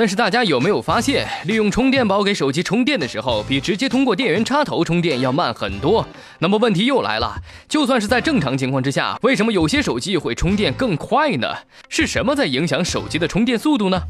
[0.00, 6.08] 但是大家有没有发现，利用充电宝给手机充电的时候，比直接通过电源插头充电要慢很多？
[6.38, 7.34] 那么问题又来了，
[7.68, 11.54] 就算是在正常情况之下，为什么有些手机会充电更快呢？
[11.90, 14.00] 是什么在影响手机的充电速度呢？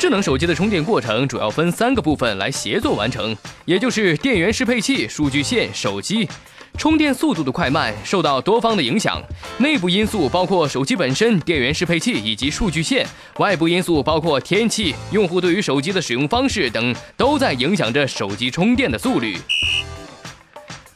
[0.00, 6.28] 智能手机的充电过程主要分三个部分来协作完成，也就是电源适配器、数据线、手机。
[6.76, 9.22] 充电速度的快慢受到多方的影响，
[9.58, 13.06] 内部因素包括手机本身、电源适配器以及数据线；
[13.38, 19.38] 外部因素包括天气、用户对于手机的使用方式等，都在影响着手机充电的速率。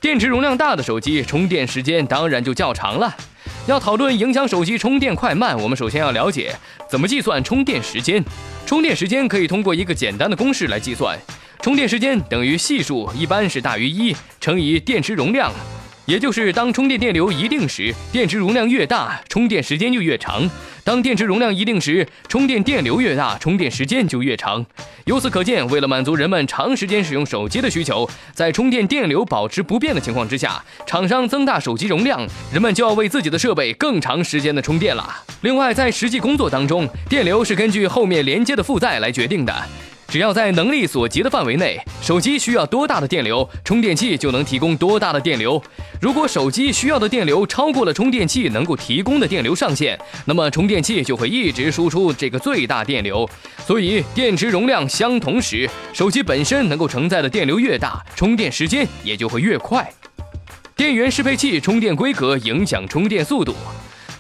[0.01, 3.17] 电池容量大的手机，充电时间当然就较长了。
[3.69, 6.57] 要讨论影响手机充电快慢，我们首先要了解
[6.89, 8.25] 怎么计算充电时间。
[8.65, 11.19] 充电时间可以通过一个简单的公式来计算。
[11.61, 15.53] 充电时间等于系数，一般是大于一乘以电池容量，
[16.09, 20.49] 也就是当充电电流一定时，电池容量越大，充电时间就越长；
[20.83, 24.65] 当电池容量一定时，充电电流越大，充电时间就越长。
[25.05, 35.15] 由此可见，为了满足人们长时间使用手机的需求，在充电电流保持不变的情况之下，厂商增大手机容量，人们就要为自己的设备更长时间的充电了。
[35.43, 39.55] 另外，在实际工作当中，电流是根据后面连接的负载来决定的。
[40.09, 45.63] 只要在能力所及的范围内，手机需要多大的电流，充电器就能提供多大的电流。
[46.01, 53.29] 如果手机需要的电流超过了充电器能够提供的电流上限，那么充电器就会一直输出这个最大电流。
[53.67, 59.87] 所以，电池容量相同时，手机本身能够承载的电流越大，充电时间也就会越快。
[60.75, 63.55] 电源适配器充电规格影响充电速度。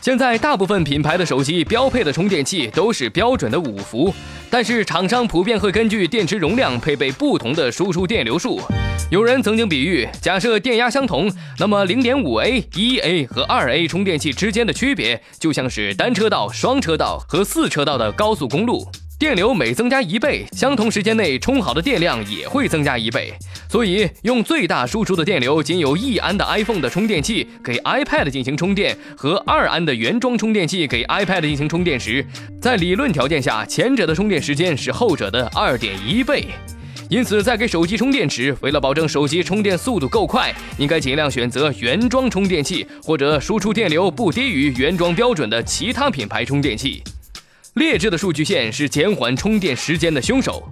[0.00, 4.14] 现在大部分品牌的手机标配的充电器都是标准的五伏，
[4.48, 8.60] 但是厂商普遍会根据电池容量配备不同的输出电流数。
[9.10, 18.86] 有人曾经比喻，假设电压相同，那么零点五 A、一 A 和二 A 充电器之间的区别，就像是单车道、双车道和四车道的高速公路。
[19.18, 23.34] 电流每增加一倍，相同时间内充好的电量也会增加一倍。
[23.68, 32.24] 所以，用最大输出的电流仅有一安的 iPhone 的充电器给 iPad 进行充电，和二安的原装充电器给 iPad 进行充电时，
[32.62, 36.46] 在理论条件下，前者的充电时间是后者的二点一倍。
[37.10, 47.02] 因此，在给手机充电时，为了保证手机充电速度够快，应该尽量选择原装充电器，或者输出电流不低于原装标准的其他品牌充电器。
[47.78, 50.68] 劣质的数据线是减缓充电时间的凶手，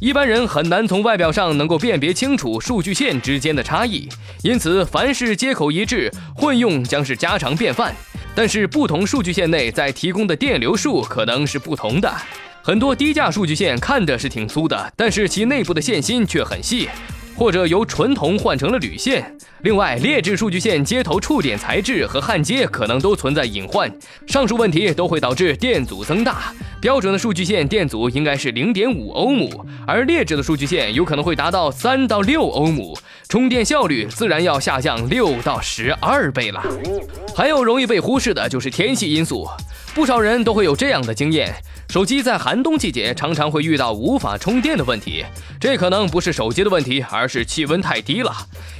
[0.00, 4.08] 一般人很难从外表上能够辨别清楚数据线之间的差异，
[4.44, 7.92] 因此凡是接口一致，混用将是家常便饭。
[8.34, 12.14] 但是不同数据线内在提供的电流数可能是不同的，
[12.62, 16.88] 很多低价数据线看着是挺粗的，但是其内部的线芯却很细。
[17.36, 19.36] 或者由纯铜换成了铝线。
[19.62, 23.90] 另外，劣质数据线接头触点材质和焊接可能都存在隐患。
[24.26, 26.52] 上述问题都会导致电阻增大。
[26.80, 32.96] 标准的数据线电阻应该是零点五欧姆，而劣质的数据线有可能会达到三到六欧姆，
[33.28, 36.62] 充电效率自然要下降六到十二倍了。
[37.34, 39.48] 还有容易被忽视的就是天气因素，
[39.96, 41.50] 不少人都会有这样的经验。
[41.88, 45.24] 手机在寒冬季节常常会遇到无法充电的问题，
[45.58, 48.30] 这可能不是手机的问题，而是气温太低了。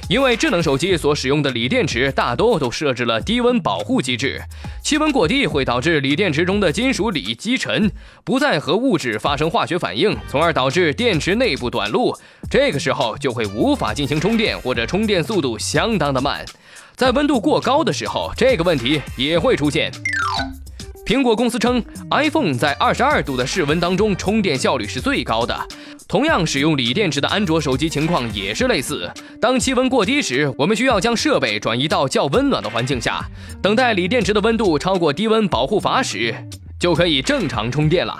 [0.09, 4.39] 因为智能手机所使用的锂电池大多都设置了低温保护机制，
[4.83, 7.91] 气温过低会导致锂电池中的金属锂积沉，
[8.23, 12.15] 不再和物质发生化学反应，从而导致电池内部短路。
[12.47, 16.45] 这个时候就会无法进行充电，或者充电速度相当的慢。
[16.95, 19.91] 在温度过高的时候，这个问题也会出现。
[21.07, 21.81] 苹果公司称
[22.11, 25.57] ，iPhone 在二十二度的室温当中充电效率是最高的。
[26.05, 29.09] 同样使用锂电池的安卓手机情况也是类似。
[29.39, 33.23] 当气温过低时，我们需要将设备转移到较温暖的环境下，
[33.61, 36.35] 等待锂电池的温度超过低温保护阀时，
[36.77, 38.13] 就可以正常充电了。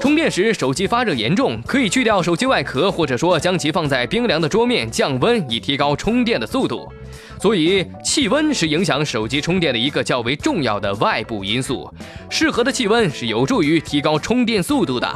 [0.00, 6.92] 充电时手机发热严重，可以去掉手机外壳，或者说将其放在冰凉的桌面降温，以提高充电的速度。
[7.40, 11.88] 所以，气温是影响手机充电的一个较为重要的外部因素。
[12.28, 15.08] 适合的气温是有助于提高充电速度的，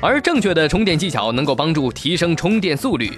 [0.00, 3.10] 而正确的充电技巧能够帮助提升充电速率。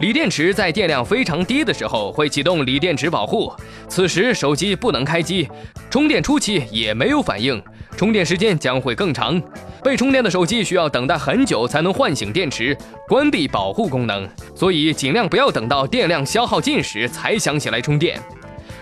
[0.00, 3.52] 锂电池在电量非常低的时候会启动锂电池保护，
[3.88, 5.48] 此时手机不能开机，
[5.88, 7.62] 充电初期也没有反应，
[7.96, 9.40] 充电时间将会更长。
[9.84, 12.74] 被充电的手机需要等待很久才能唤醒电池，
[13.06, 18.18] 关闭保护功能，所以尽量不要等到电量消耗尽时才想起来充电。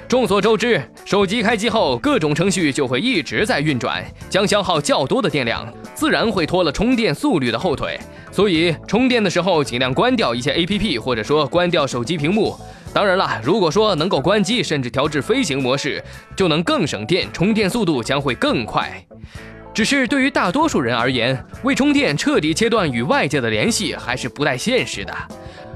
[0.06, 7.98] 众所周知，手机开机后各种程序就会一直在运转，将消耗较多的电量，自然会拖了充电速率的后腿。
[8.30, 12.56] 所以充电的时候尽量关掉一些 APP，或者说关掉手机屏幕。
[12.94, 16.00] 当然了，如果说能够关机甚至调至飞行模式，
[16.36, 19.04] 就能更省电，充电速度将会更快。
[19.74, 25.14] 只是对于大多数人而言，为充电彻底切断与外界的联系还是不太现实的。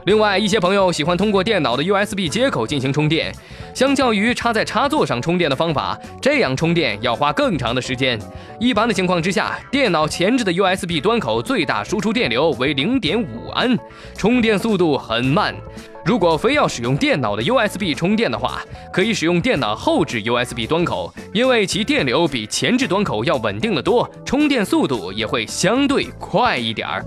[0.05, 3.35] 另外，一些朋友喜欢通过电脑的 USB 接口进行充电，
[3.75, 8.17] 相较于插在插座上充电的方法，这样充电要花更长的时间。
[8.61, 13.77] 一般的情况之下，电脑前置的 USB 端口最大输出电流为零点五安，
[14.17, 15.53] 充电速度很慢。
[16.07, 18.63] 如果非要使用电脑的 USB 充电的话，
[18.93, 27.05] 可以使用电脑后置 USB 端口，因为其电流比前置端口要稳定的多，充电速度也会相对快一点儿。